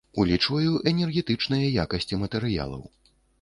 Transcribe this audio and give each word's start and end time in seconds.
Улічваю 0.21 0.71
энергетычныя 0.91 1.67
якасці 1.85 2.19
матэрыялаў. 2.23 2.83